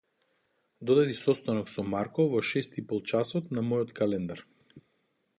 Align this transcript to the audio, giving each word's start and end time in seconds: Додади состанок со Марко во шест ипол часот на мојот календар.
Додади 0.89 1.13
состанок 1.17 1.67
со 1.73 1.81
Марко 1.93 2.25
во 2.31 2.39
шест 2.51 2.79
ипол 2.83 3.03
часот 3.11 3.53
на 3.59 3.65
мојот 3.67 3.93
календар. 4.01 4.43